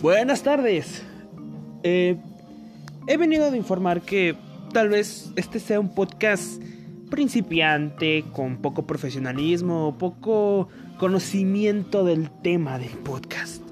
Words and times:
Buenas 0.00 0.42
tardes. 0.42 1.02
Eh, 1.82 2.16
he 3.06 3.16
venido 3.16 3.50
a 3.50 3.56
informar 3.56 4.00
que 4.00 4.34
tal 4.72 4.88
vez 4.88 5.30
este 5.36 5.60
sea 5.60 5.78
un 5.78 5.94
podcast 5.94 6.62
principiante, 7.10 8.24
con 8.32 8.58
poco 8.58 8.86
profesionalismo, 8.86 9.96
poco 9.98 10.68
conocimiento 10.98 12.04
del 12.04 12.30
tema 12.42 12.78
del 12.78 12.96
podcast. 12.98 13.62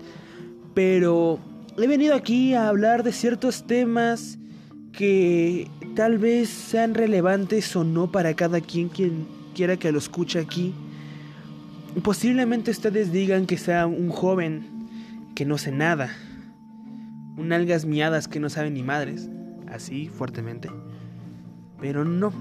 Pero 0.74 1.38
he 1.78 1.86
venido 1.86 2.14
aquí 2.14 2.54
a 2.54 2.68
hablar 2.68 3.02
de 3.02 3.12
ciertos 3.12 3.66
temas 3.66 4.38
que 4.92 5.70
tal 5.94 6.18
vez 6.18 6.48
sean 6.48 6.94
relevantes 6.94 7.74
o 7.74 7.84
no 7.84 8.10
para 8.10 8.34
cada 8.34 8.60
quien 8.60 8.88
quien 8.88 9.26
quiera 9.54 9.78
que 9.78 9.92
lo 9.92 9.98
escuche 9.98 10.38
aquí. 10.38 10.74
Posiblemente 12.02 12.70
ustedes 12.70 13.12
digan 13.12 13.46
que 13.46 13.56
sea 13.56 13.86
un 13.86 14.10
joven 14.10 14.75
que 15.36 15.44
no 15.44 15.58
sé 15.58 15.70
nada, 15.70 16.10
un 17.36 17.52
algas 17.52 17.84
miadas 17.84 18.26
que 18.26 18.40
no 18.40 18.48
saben 18.48 18.72
ni 18.72 18.82
madres, 18.82 19.28
así 19.70 20.08
fuertemente. 20.08 20.70
Pero 21.78 22.06
no. 22.06 22.32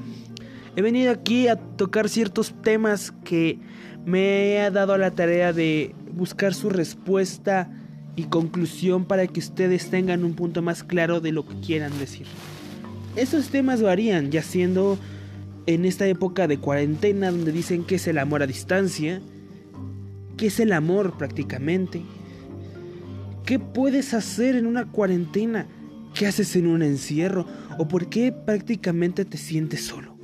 He 0.78 0.82
venido 0.82 1.12
aquí 1.12 1.50
a 1.50 1.58
tocar 1.58 2.08
ciertos 2.08 2.56
temas 2.62 3.12
que 3.26 3.60
me 4.06 4.62
ha 4.62 4.72
dado 4.72 4.98
la 4.98 5.12
tarea 5.12 5.52
de 5.52 5.94
buscar 6.14 6.54
su 6.54 6.70
respuesta 6.70 7.70
y 8.16 8.24
conclusión 8.24 9.04
para 9.04 9.28
que 9.28 9.42
ustedes 9.42 9.90
tengan 9.90 10.24
un 10.24 10.34
punto 10.34 10.62
más 10.62 10.84
claro 10.86 11.20
de 11.20 11.34
lo 11.34 11.46
que 11.46 11.60
quieran 11.60 12.00
decir. 12.00 12.28
Esos 13.18 13.50
temas 13.50 13.82
varían, 13.82 14.32
ya 14.32 14.42
siendo 14.42 14.98
en 15.66 15.84
esta 15.84 16.08
época 16.08 16.48
de 16.48 16.60
cuarentena 16.60 17.30
donde 17.30 17.52
dicen 17.52 17.84
que 17.84 17.96
es 17.96 18.08
el 18.08 18.20
amor 18.20 18.42
a 18.42 18.48
distancia, 18.48 19.22
que 20.38 20.48
es 20.48 20.62
el 20.62 20.72
amor 20.72 21.18
prácticamente. 21.18 22.02
¿Qué 23.46 23.60
puedes 23.60 24.16
hacer 24.16 24.56
en 24.56 24.66
una 24.66 24.92
cuarentena? 24.92 25.68
¿Qué 26.16 26.26
haces 26.26 26.56
en 26.56 26.66
un 26.66 26.82
encierro? 26.82 27.46
¿O 27.78 27.88
por 27.88 28.10
qué 28.10 28.32
prácticamente 28.32 29.24
te 29.24 29.38
sientes 29.38 29.82
solo? 29.82 30.18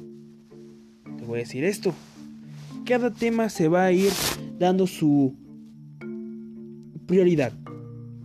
Te 1.20 1.26
voy 1.26 1.38
a 1.38 1.44
decir 1.44 1.64
esto. 1.64 1.94
Cada 2.84 3.14
tema 3.14 3.50
se 3.50 3.68
va 3.68 3.86
a 3.86 3.92
ir 3.92 4.12
dando 4.58 4.88
su 4.88 5.36
prioridad. 7.06 7.54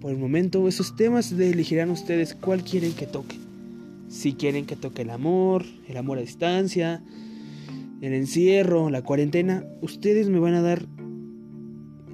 Por 0.01 0.13
el 0.13 0.17
momento, 0.17 0.67
esos 0.67 0.97
temas 0.97 1.31
elegirán 1.31 1.91
ustedes 1.91 2.35
cuál 2.35 2.65
quieren 2.65 2.95
que 2.95 3.07
toque. 3.07 3.37
Si 4.09 4.33
quieren 4.33 4.65
que 4.65 4.77
toque 4.77 5.03
el 5.03 5.11
amor, 5.11 5.67
el 5.89 5.99
amor 5.99 6.17
a 6.17 6.23
distancia, 6.23 7.03
el 8.01 8.15
encierro, 8.15 8.89
la 8.89 9.03
cuarentena, 9.03 9.63
ustedes 9.83 10.31
me 10.31 10.39
van 10.39 10.55
a 10.55 10.63
dar 10.63 10.87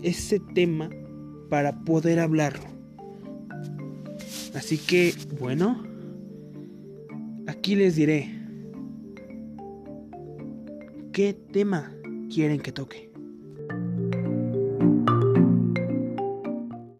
ese 0.03 0.41
tema 0.41 0.91
para 1.53 1.85
poder 1.85 2.19
hablarlo. 2.19 2.65
Así 4.55 4.79
que, 4.79 5.13
bueno, 5.39 5.83
aquí 7.47 7.75
les 7.75 7.95
diré 7.95 8.31
qué 11.13 11.35
tema 11.35 11.93
quieren 12.33 12.59
que 12.59 12.73
toque. 12.73 13.12